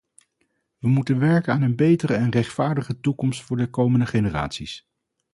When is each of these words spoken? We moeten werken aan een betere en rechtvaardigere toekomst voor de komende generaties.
We 0.79 0.87
moeten 0.87 1.19
werken 1.19 1.53
aan 1.53 1.61
een 1.61 1.75
betere 1.75 2.13
en 2.13 2.29
rechtvaardigere 2.29 2.99
toekomst 2.99 3.43
voor 3.43 3.57
de 3.57 3.69
komende 3.69 4.05
generaties. 4.05 4.87